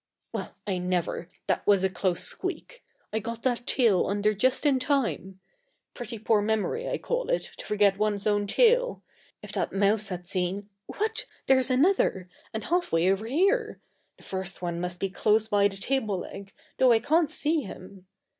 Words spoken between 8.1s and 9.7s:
own tail. If